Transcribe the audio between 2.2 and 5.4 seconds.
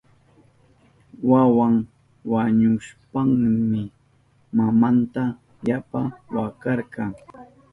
wañushpanmi mamanta